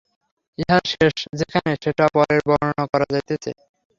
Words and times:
ইহার 0.57 0.83
শেষ 0.91 1.17
যেখানে 1.39 1.71
সেটা 1.83 2.05
পরে 2.15 2.35
বর্ণনা 2.47 2.83
করা 2.91 3.05
যাইতেছে। 3.13 3.51